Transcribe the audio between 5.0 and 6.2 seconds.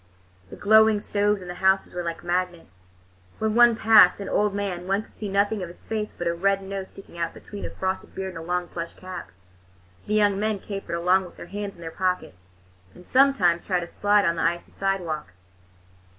could see nothing of his face